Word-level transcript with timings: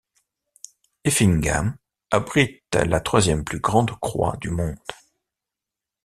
Effingham 1.03 1.77
abrite 2.09 2.63
la 2.73 2.99
troisième 3.01 3.43
plus 3.43 3.59
grande 3.59 3.91
croix 3.99 4.35
du 4.37 4.49
monde. 4.49 4.79